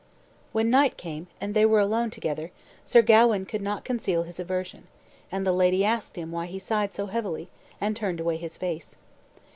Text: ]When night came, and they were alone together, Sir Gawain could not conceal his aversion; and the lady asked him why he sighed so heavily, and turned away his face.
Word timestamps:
]When 0.51 0.71
night 0.71 0.97
came, 0.97 1.27
and 1.39 1.53
they 1.53 1.63
were 1.63 1.77
alone 1.79 2.09
together, 2.09 2.49
Sir 2.83 3.03
Gawain 3.03 3.45
could 3.45 3.61
not 3.61 3.85
conceal 3.85 4.23
his 4.23 4.39
aversion; 4.39 4.87
and 5.31 5.45
the 5.45 5.51
lady 5.53 5.85
asked 5.85 6.15
him 6.15 6.31
why 6.31 6.47
he 6.47 6.57
sighed 6.57 6.91
so 6.91 7.05
heavily, 7.05 7.49
and 7.79 7.95
turned 7.95 8.19
away 8.19 8.37
his 8.37 8.57
face. 8.57 8.95